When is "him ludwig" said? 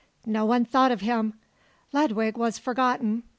1.01-2.35